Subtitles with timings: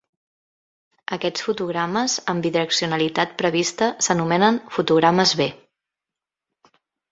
[1.17, 5.51] Aquests fotogrames amb bidireccionalitat prevista s'anomenen "fotogrames B".